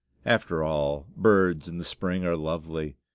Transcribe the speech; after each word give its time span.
After 0.25 0.63
all, 0.63 1.05
birds 1.15 1.67
in 1.67 1.77
the 1.77 1.83
spring 1.83 2.25
are 2.25 2.35
lovely. 2.35 2.97